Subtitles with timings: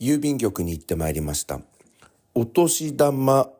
[0.00, 1.60] 郵便局に行ってまいりました。
[2.34, 3.50] お年玉、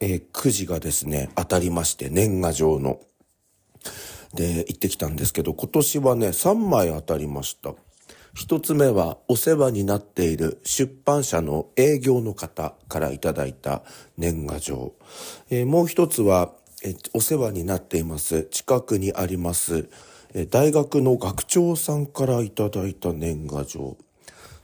[0.00, 3.00] えー、くじがですね、当たりまして、年賀状の。
[4.34, 7.74] で、行ってきたんですけど、今年はね、3枚当たりました。
[8.34, 13.82] 一つ目はお世話になっている出版社の営業の方からいただいた
[14.18, 14.94] 年賀状。
[15.50, 16.52] えー、もう一つは、
[16.84, 19.88] えー、お世話になっています、近くにあります、
[20.34, 23.96] えー、大学の学長さんからいただいた年賀状。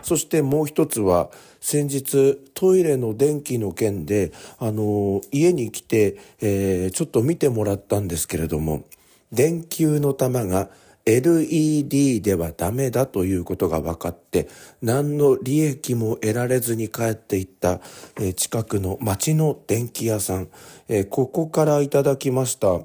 [0.02, 1.30] そしてもう一つは、
[1.61, 8.84] 先日トイレの電気の件で、あの、家に来て、えー、ちょっと見てもらったんですけれども、
[9.33, 10.69] 電球の玉が
[11.05, 14.48] LED ではダメだということが分かって、
[14.83, 17.80] 何の利益も得られずに帰っていった、
[18.16, 20.48] えー、近くの町の電気屋さん、
[20.88, 22.80] えー、ここからいただきました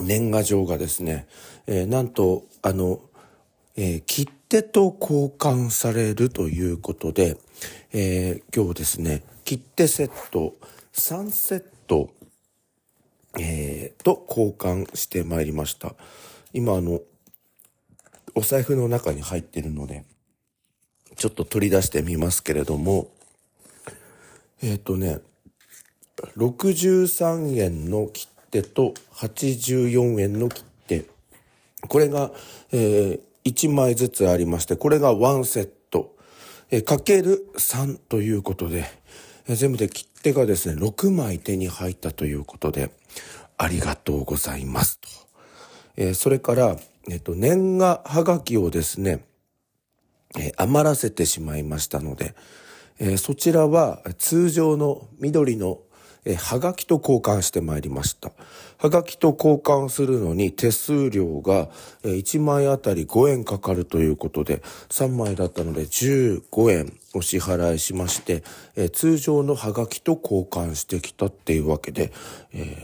[0.00, 1.28] 年賀状がですね、
[1.66, 3.00] えー、なんと、あの、
[3.76, 7.36] えー、切手と交換されるということで、
[7.92, 10.56] えー、今日ですね、切手セット
[10.92, 12.10] 3セット、
[13.38, 15.94] えー、と交換してまいりました。
[16.52, 17.00] 今あの、
[18.34, 20.04] お財布の中に入ってるので、
[21.14, 23.06] ちょっと取り出してみますけれども、
[24.62, 25.20] えっ、ー、とね、
[26.36, 31.04] 63円の切手と84円の切手。
[31.86, 32.32] これが、
[32.72, 36.16] えー、1枚ずつありまして、これが1セット。
[36.70, 38.84] えかける3ということで、
[39.48, 42.92] え全部で切手がですね、6枚手に入ったということで、
[43.58, 45.08] ありがとうございますと。
[45.96, 46.76] えそれから、
[47.08, 49.24] えっと、年賀はがきをですね、
[50.38, 52.36] え余らせてしまいましたので、
[53.00, 55.80] えそちらは通常の緑の
[56.24, 58.32] えはがきと交換してまいりました。
[58.78, 61.68] はがきと交換するのに手数料が
[62.02, 68.42] 1枚あたり5円かかるということで、3枚だったので15円お支払いしまして、
[68.76, 72.12] え通常のはがきと交換してきたっていうわけで、
[72.52, 72.76] え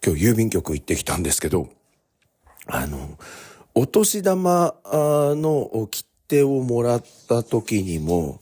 [0.00, 1.68] ー、今日郵便局行ってきたんですけど、
[2.66, 3.18] あの、
[3.74, 8.40] お年玉の切手をもらった時にも、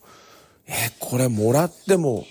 [0.67, 2.27] え、これもらっても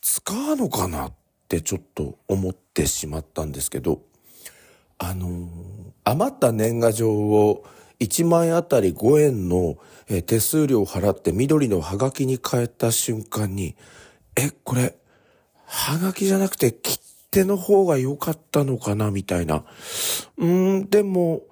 [0.00, 1.12] 使うのかなっ
[1.46, 4.02] ってちょっと思ってしまったんですけど、
[4.98, 5.48] あのー、
[6.02, 7.64] 余った年賀状を
[8.00, 9.76] 1枚あたり5円の
[10.26, 13.76] 手数料を払って緑のハガキに変えた瞬間に、
[14.36, 14.96] え、これ、
[15.66, 16.98] ハガキじゃなくて切
[17.30, 19.12] 手の方が良かったのかな？
[19.12, 19.64] みたいな。
[20.36, 21.42] うん、でも、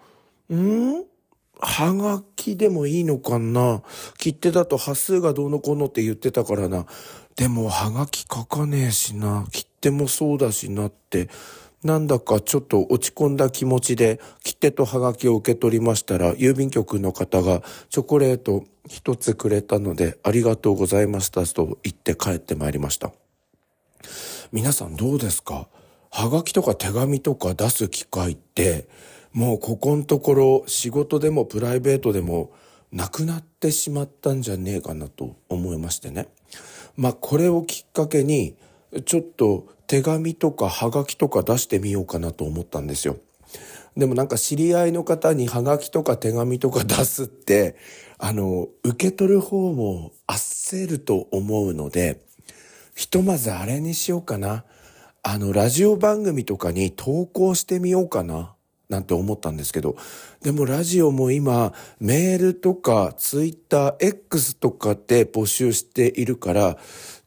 [0.50, 1.04] うん
[1.60, 3.82] はがきでもいいのかな？
[4.18, 6.86] 切手だと端数がどうのこうのって言ってたからな。
[7.36, 9.46] でも、はがき書かねえしな。
[9.50, 11.28] 切手もそうだしなって。
[11.84, 23.12] なんだかちょっと落ち込んだ気持ちで切手とはがきを受け取りましたら、郵便局の方がチョコレート一つくれたので、ありがとうございましたと言って帰ってまいりました。
[24.50, 25.68] 皆さんどうですか？
[26.10, 28.88] はがきとか手紙とか出す機会って、
[29.34, 32.50] もうここのところ仕事でもプライベートでも
[32.92, 36.28] なくなってしまったんじゃねえかなと思いましてね。
[36.96, 38.56] まあこれをきっかけに
[39.02, 43.16] ちょっと手紙とかハガキとか出してみようかなと思ったんですよ。
[43.96, 47.76] でもなんか知り合いの方にハガキとか手紙とか出すって、
[48.18, 52.20] あの、受け取る方も焦ると思うので、
[52.94, 54.64] ひとまずあれにしようかな。
[55.22, 58.54] あの、ラジオ番組とかに投稿してみようかな。
[58.88, 59.96] なんて思ったんですけど、
[60.42, 66.78] でもラジオも今、メールとかツイッター X とかで募集しているから、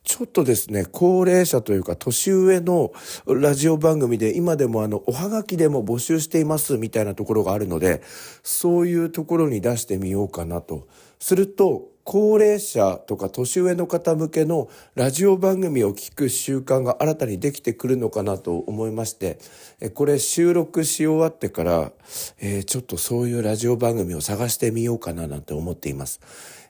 [0.08, 2.94] ちょっとですね、高齢者というか年上の
[3.26, 8.02] ラジオ番組で今でもあの、おはがきでも募集していますみたいなところがあるので、
[8.42, 10.88] そういうところに出してみようかなと。
[11.20, 19.40] すると、高齢者とか年上の方向けのラジオ番組を聞く習慣が新たにできてくるのかなと思いまして、
[19.94, 21.92] これ収録し終わってから、
[22.40, 26.22] え、ちょっとそういうラジオ番組を探してみようかななんて思っています。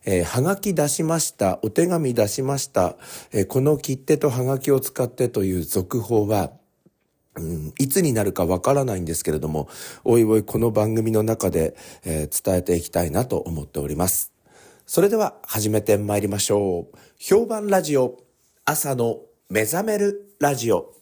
[0.09, 2.95] えー、はがき出しました、お手紙出しました、
[3.33, 6.53] えー、この切手とはがきを使ってという続報は、
[7.35, 9.67] うん、いつになるかわからないんですけれども、
[10.05, 11.75] おいおいこの番組の中で、
[12.05, 14.31] えー、伝えていきたいなと思っております。
[14.85, 16.97] それでは始めて参りましょう。
[17.19, 18.17] 評判ラジオ、
[18.63, 19.19] 朝の
[19.49, 20.93] 目覚めるラジオ。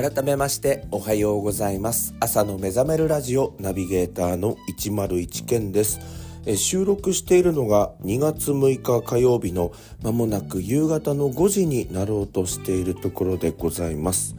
[0.00, 2.14] 改めましておはようございます。
[2.20, 6.00] 朝の目覚めるラジオナビゲーターの101健です。
[6.56, 14.36] 収録しているのが2月6日火曜日のまもなく夕方の5時になろうとしているところでございます。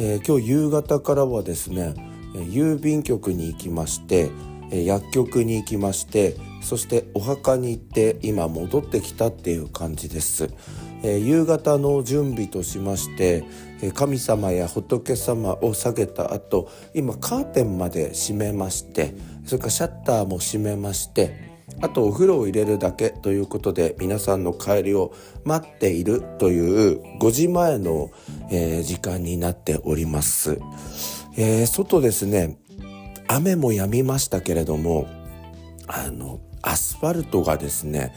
[0.00, 1.94] えー、今日夕方からはですね
[2.34, 4.30] 郵便局に行きまして、
[4.72, 10.48] え薬局に行きましてそしてお墓に行って今戻ってきたっていう感じです、
[11.02, 13.44] えー、夕方の準備としまして
[13.94, 19.14] 神様や仏様を下げた後今カーテンまで閉めまして
[19.44, 25.12] それからシャッターも閉めましてあとお風呂を入れるだけということで皆さんの帰りを
[25.44, 28.10] 待っているという5時前の、
[28.50, 30.58] えー、時間になっております、
[31.36, 32.58] えー、外ですね
[33.28, 35.06] 雨も止みましたけれども
[35.86, 38.14] あのアスファルトがですね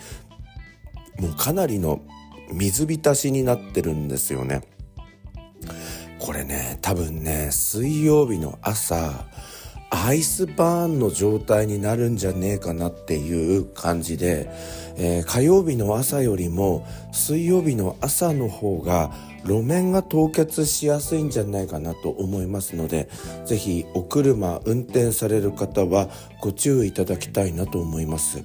[1.20, 2.02] もうかなりの
[2.51, 4.62] 水浸しになってるんですよね
[6.19, 9.25] これね多分ね水曜日の朝
[9.92, 14.50] アイスバーンの状態になるんじゃねえかなっていう感じで、
[14.98, 19.12] えー、火曜日の朝よりも水曜日の朝の方が
[19.45, 23.10] 路面が凍結しやすいんじゃないかなと思いますので
[23.45, 26.10] 是非お車運転される方は
[26.40, 28.44] ご注意いただきたいなと思います。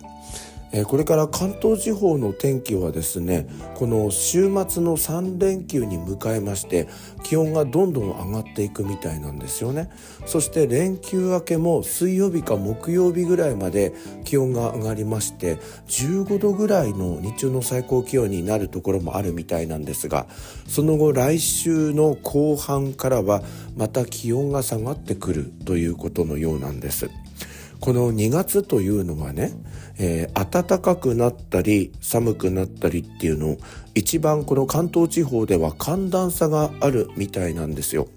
[0.82, 6.88] これから関東地方の天気はですねこの週末の3連休に迎えまして
[7.22, 9.88] 気温がどんどん上がっていくみたいなんですよね
[10.26, 13.94] そして連休明けも水曜日か木曜日ぐらいまで
[14.24, 15.56] 気温が上がりまして
[15.86, 20.26] 15度ぐらいの日中の最高気温になるところもあるみたいなんですが
[20.66, 23.42] その後来週の後半からは
[23.76, 27.10] また気温が下がってくるということのようなんです。
[27.84, 29.52] この2月というのはね、
[29.98, 33.56] えー、暖かくなったり寒くなったりっていうのを
[33.94, 38.08] 一番この関東地方では寒暖差があるみたいなんですよ。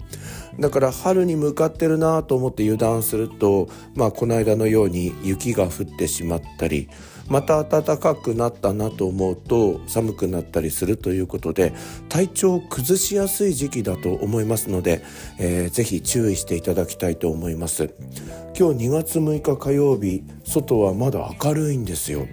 [0.58, 6.88] だから春に向かってるなと思って油断すると、まあこの間のように雪が降ってしまったり、
[7.30, 11.74] また暖かくなったなと思うと寒くなったりするということで
[12.10, 15.04] 体調を崩しやすい時期だと思いますので、
[15.40, 17.94] えー、ぜひ注意していただきたいと思います。
[18.58, 22.28] 今日2月6日火曜日外はまだ明るいんですよ。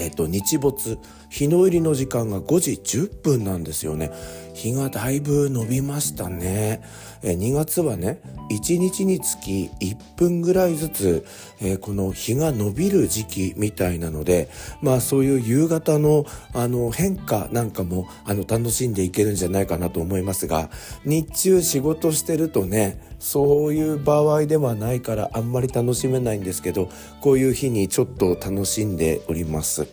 [0.00, 0.98] えっと、日没、
[1.34, 4.12] 日の入りの時間が5時10分なんですよね。
[4.54, 6.80] 日がだいぶ伸びましたね。
[7.24, 8.20] え2月はね、
[8.52, 11.26] 1日につき1分ぐらいずつ、
[11.60, 14.48] えー、この日が伸びる時期みたいなので、
[14.80, 20.70] まあそういう夕方のあの変化なんかもあの楽しんでいけるんじゃないかなと思いますが、
[21.04, 26.90] 日中仕事してるとね、そういう場合ではないからあんまり楽しめないんですけど、
[27.20, 29.88] こういう日にちょっと楽しんでおります。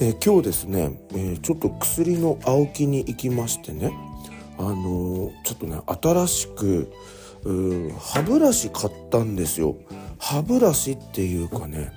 [0.00, 3.92] えー、今日ですね、えー、ちょっと薬の青木に行きましてね、
[4.58, 6.92] あのー、ちょっとね、新しく、
[7.98, 9.76] 歯ブラシ買ったんですよ。
[10.18, 11.92] 歯ブラシっていうかね、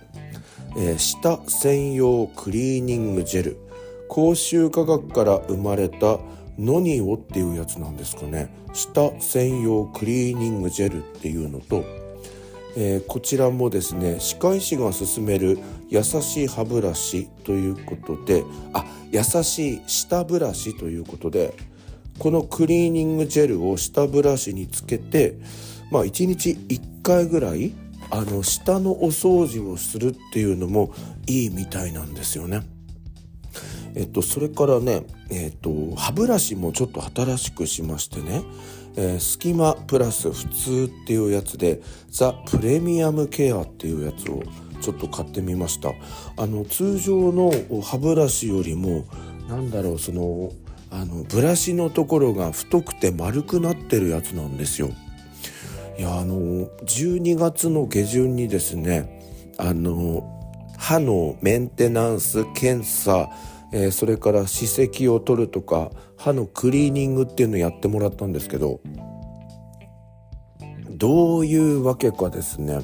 [0.78, 3.58] えー、舌専用クリーニングジェル。
[4.10, 6.20] 口臭科学から生まれた
[6.58, 8.50] ノニオっていうやつなんですかね。
[8.74, 11.84] 舌専用クリーニングジェルっていうのと、
[12.78, 18.44] えー、こちらもですね歯科医師が勧める優しい歯ブラシということで
[18.74, 21.56] あ優しい舌ブラシということで
[22.20, 25.38] このクリーニングジェルを舌ブラシにつけて
[25.92, 27.74] まあ1日1回ぐらい
[28.12, 30.94] あの舌のお掃除をするっていうのも
[31.28, 32.62] いいみたいなんですよね。
[33.96, 38.44] えっと、それからね、えっと、歯ブラシもちょっと新しくしましてね、
[38.98, 44.44] えー、隙間プラス普通っていうやつでザ・プレミアムケアっていうやつを
[44.82, 45.92] ちょっと買ってみました。
[46.38, 49.06] あの通常の歯ブラシよりも
[49.50, 50.52] なんだろうその
[50.92, 54.90] あのブラシのところが太くて丸くなってるやつなんですよ。
[55.98, 60.32] いやあの12月の下旬にですねあの
[60.78, 63.30] 歯のメンテナンス検査
[63.78, 68.80] えー、それから歯石を取るとか歯のクリーニングっていうのをやってもらったんですけど
[70.92, 72.80] どういうわけかですね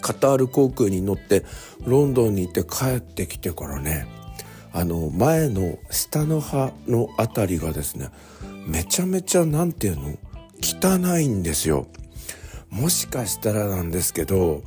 [0.00, 1.44] カタール航空に乗って
[1.84, 4.06] ロンドンに行って帰ってきてからね
[4.72, 8.08] あの前の下の歯の辺りがですね
[8.66, 10.18] めちゃめちゃ何て言うの
[10.62, 11.86] 汚いんですよ。
[12.70, 14.62] もしかしたらなんですけど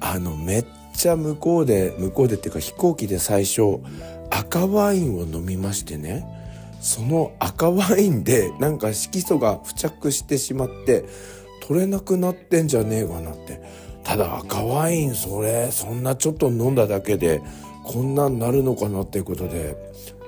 [0.00, 3.80] あのめっちゃ向こうで向こうでっていうか飛行機で最初
[4.30, 6.26] 赤ワインを飲みましてね
[6.80, 11.04] その赤ワインでなんか色素が付着してしまって
[11.66, 13.86] 取れなくなってんじゃねえかなって。
[14.06, 17.42] ただ赤ワインそれそんなちょっと飲んだだけで
[17.82, 19.76] こんなんなるのかなっていうことで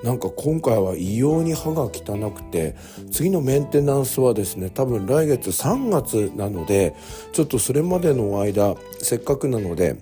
[0.02, 2.74] なんか今回は異様に歯が汚くて
[3.12, 6.96] 次のメンテナンスはですね多分来月3月なので
[7.32, 9.96] ちょっとそれまでの間せっかくなので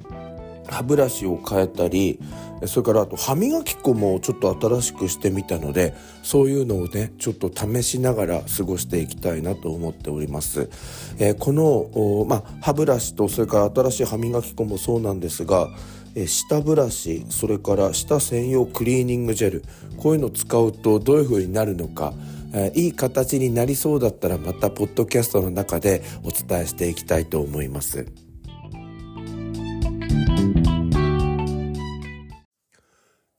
[0.69, 2.19] 歯ブラシを変えたり、
[2.65, 10.71] それからあと歯磨き粉もちょっと新しくしてみたのでそういうのをねちょっと試しながら過ごしていきたいなと思っております、
[11.19, 15.69] えー、この、まあ、歯ブラシとそれから新しい歯磨き粉もそうなんですが
[16.15, 19.63] え下ブラシそれから舌専用クリーニングジェル
[19.99, 22.15] こういうのを使うとどういう風になるのか
[22.55, 28.26] えいい形になりそうだったらまたポッドキャストの中でお伝えしていきたいと思います。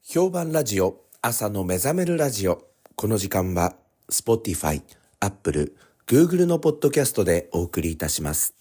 [0.09, 2.63] 評判ラジオ朝の目覚めるラジオ
[2.95, 3.75] この時間は
[4.09, 4.81] Spotify、
[5.19, 5.75] Apple、
[6.07, 8.55] Google のポッドキャストでお送りいたします。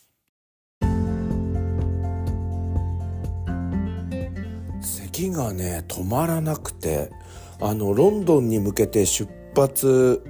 [4.81, 7.13] 咳がね止まらなくて
[7.61, 10.25] あのロンドンに向けて出発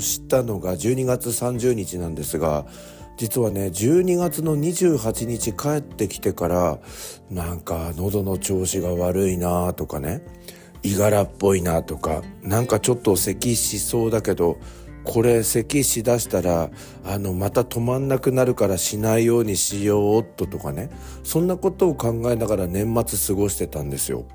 [0.00, 2.66] したのが12月30日なんですが
[3.18, 6.78] 実はね12月の28日帰ってきてから
[7.30, 10.22] なんか喉の調子が悪いなとかね
[10.84, 14.58] いがらっぽいなとかなんかちょっと咳しそうだけど
[15.02, 16.70] これ咳しだしたら
[17.04, 20.88] あのまた止まんなくなるからしないようにしようっととかね
[21.24, 24.26] そんなことを考えながら年末過ごしてたんですよ。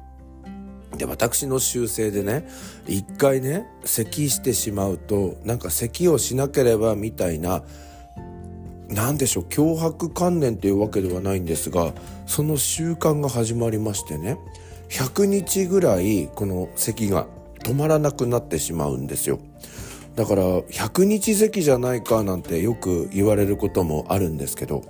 [0.97, 2.47] で私の習性でね
[2.87, 7.63] 一回ね咳してしまうとなんか咳をしなければみたいな
[8.93, 11.93] 何でしょう脅迫観念っていうわけではないんですが
[12.25, 14.38] その習慣が始まりましてね
[14.89, 17.27] 100日ぐらいこの咳が
[17.63, 19.39] 止まらなくなってしまうんですよ。
[20.15, 24.83] だから100日咳じゃないかなんてよく言われることもあるんですけど。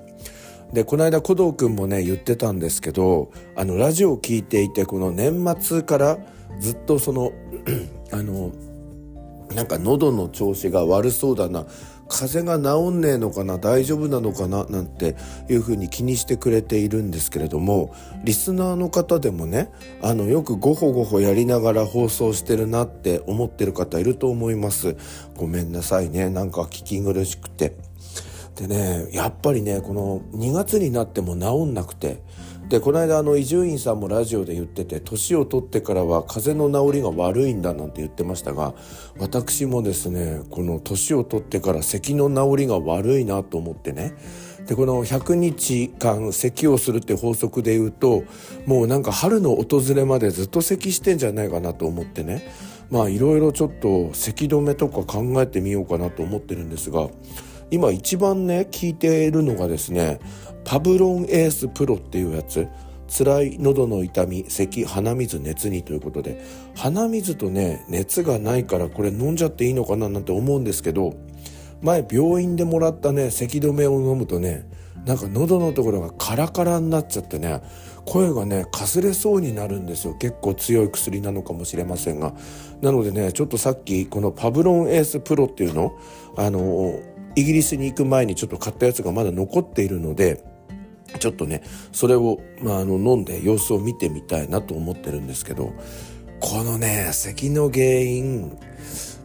[0.74, 6.17] でこの間鼓動くんもね言ってたんですけどあのラジオを聞いていてこの年末から
[6.60, 7.31] ずっとその
[8.12, 8.51] あの
[9.53, 11.67] なんか喉の調子が悪そうだな
[12.07, 15.15] 風邪が治んねえのかな大丈夫なのかななんて
[15.50, 24.95] いうふうに気にしてくれているんですけれどもリスナーの方でもねあのよくごほごほやりながら放送してるなって思ってる方いると思います
[25.36, 27.75] ごめんなさいねなんか聞き苦しくて。
[28.55, 32.22] でねやっぱりねこの2月になっても治んなくて
[32.70, 38.74] でこの間あの伊集院さんもラジオで言ってて年を取ってからは風邪の治りが悪いんだなんて言ってましたが
[39.20, 44.15] 私もですねこの年を取ってから咳の治りが悪いなと思ってね
[44.65, 48.24] でこの100日間咳をするって法則で言うと
[48.65, 52.50] もうなんか春の訪れまでずっと咳してんじゃないかなと思ってね
[52.89, 57.10] まあいろいろちょっと咳止めとか考えてみようかなと思ってるんですが
[57.72, 60.20] 今一番ね聞いているのがですね
[60.65, 62.67] パブロンエースプロっていうやつ。
[63.15, 66.43] 辛い喉の痛み咳鼻水熱にということで。
[66.75, 71.13] 鼻水とね熱がないからこれ飲んじゃっていいのかななんて思うんですけど
[71.82, 74.67] 前病院でもらったね咳止めを飲むとね
[75.05, 77.62] なんか喉のところがカラカラになっちゃってね
[78.05, 80.15] 声がねかすれそうになるんですよ。
[80.15, 82.34] 結構強い薬なのかもしれませんが。
[82.82, 85.98] なのでねちょっとさっきこのパブロンエースプロっていうの
[86.36, 87.00] あの
[87.36, 90.43] イギリスに行く前にちょっと買ったやつがまだ残っているので、
[91.20, 95.74] ちょっとね、それを、まあ、あの、飲んで様子を見てみたいなと思ってるんですけど、
[96.39, 98.58] このね、咳の原因、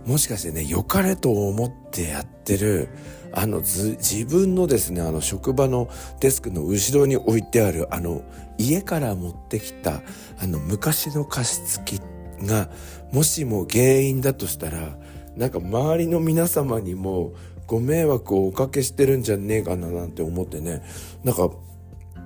[0.07, 2.89] もしかしてね、良かれと思ってやってる、
[3.33, 5.89] あの、ず自分のですね、あの、職場の
[6.21, 8.23] デスクの後ろに置いてある、あの、
[8.57, 10.03] 家から持ってきた、
[10.41, 12.01] あの、昔の加湿器
[12.43, 12.71] が、
[13.13, 14.99] もしも原因だとしたら、
[15.37, 17.33] なんか周りの皆様にも
[17.69, 20.83] ご迷惑をおかけしてるんじゃねえかななんて思ってね
[21.23, 21.51] なんか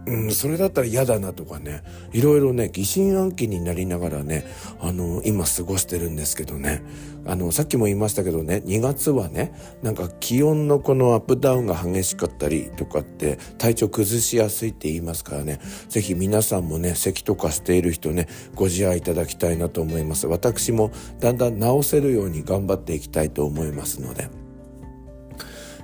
[0.04, 1.82] うん、それだったら嫌だなとかね、
[2.12, 4.44] いろいろね、疑心暗鬼になりながらね、
[4.80, 6.82] あの、今過ごしてるんですけどね、
[7.24, 20.26] あの、さっきも言いましたけどね、2月はね、なんか気温のこのアップダウンが激しかったりとかって、体調崩しやすいって言いますからね、ぜひ皆さんもね、咳とかしている人ね、ご自愛いただきたいなと思います。
[20.26, 20.90] 私も
[21.20, 24.41] だんだん治せるように頑張っていきたいと思いますので。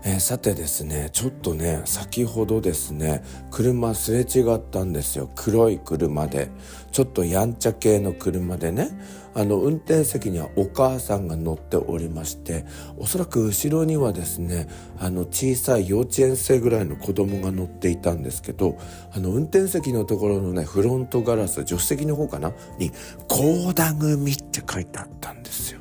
[0.04, 5.30] えー、さてですねちょっとね先ほどですね車すれ違ったんですよ。
[5.34, 6.50] 黒い車で。
[6.90, 8.88] ちょっとやんちゃ系の車でね。
[9.34, 12.64] あの運転席にはお母さんが乗っておりまして
[12.96, 18.78] おそらく後ろにはですねあの小さい幼稚園生ぐらいの子供が乗っていたんですけど
[19.12, 22.52] あの運転席のところのねフロントガラス助手席の方かな？
[22.78, 22.90] に
[23.28, 25.80] 「高田組」って書いてあったんですよ。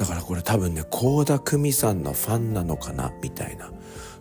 [0.00, 3.70] だからこれ多分ね、倖田來未さんのファンなのかなみたいな。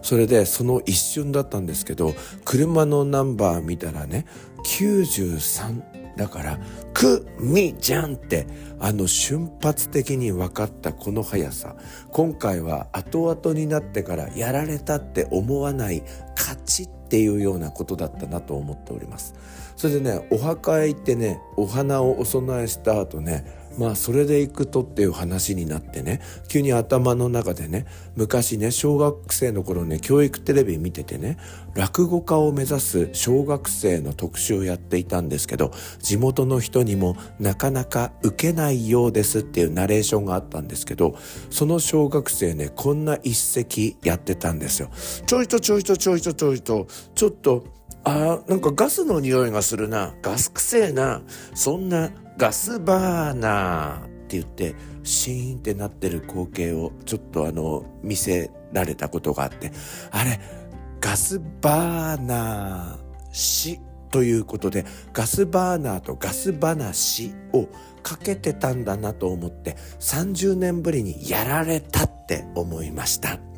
[0.01, 4.25] それでその一瞬だったんですけど、車のナンバー見たらね、
[4.65, 6.59] 93だから、
[6.93, 8.45] くみじゃんって、
[8.77, 11.77] あの瞬発的に分かったこの速さ。
[12.11, 16.03] 今回は後々になってからやられたって思わない
[16.35, 19.33] カチッっていうようなことだったなと思っております。
[19.77, 27.85] それでね、お墓へ行ってね、お花をお供えした後ね、まあそれで行くとっていう話になってね急に頭の中でね
[28.17, 31.37] 昔ね小学生の頃ね教育テレビ見ててね
[31.75, 41.15] 落語家を目指す小学生の特集をやっていたんですけど地元の人にもなかなか受けないようですっていうナレーションがあったんですけど
[41.49, 44.89] その小学生ねこんな一席やってたんですよ。
[45.25, 47.63] ちょいとちょいとちょいとちょいとちょっと
[48.03, 50.15] あなんかガスの匂いがするな。
[50.21, 51.21] ガスくせえな。
[51.53, 59.73] そんなガスバーナーって言ってシーンってなってる光景をちょっとあの見せられたことがあって
[60.09, 60.39] あれ
[61.01, 67.67] ガスバーナーしということでガスバーナーとガス話を
[68.03, 73.48] かけてたんだなと思って30年ぶりにやられたって思いました。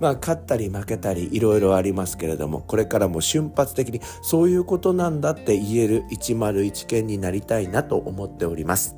[0.00, 8.96] まあ勝ったり負けたりいろいろありますけれどもこれからも瞬発的にそういうことなんだって言える101件になりたいなと思っております。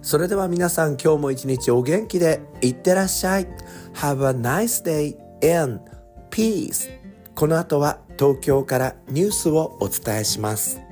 [0.00, 3.48] それでは皆さん今日も一日お元気でいってらっしゃい。
[3.94, 5.16] Have a nice day
[5.60, 5.80] and
[6.30, 6.88] peace.
[7.34, 10.87] この後は東京からニュースをお伝えします。